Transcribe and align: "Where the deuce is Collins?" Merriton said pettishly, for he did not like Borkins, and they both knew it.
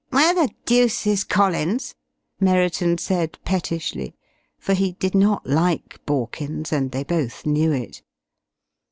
"Where 0.09 0.33
the 0.33 0.49
deuce 0.65 1.05
is 1.05 1.23
Collins?" 1.23 1.93
Merriton 2.39 2.97
said 2.97 3.37
pettishly, 3.45 4.15
for 4.57 4.73
he 4.73 4.93
did 4.93 5.13
not 5.13 5.45
like 5.45 6.03
Borkins, 6.07 6.71
and 6.71 6.89
they 6.89 7.03
both 7.03 7.45
knew 7.45 7.71
it. 7.71 8.01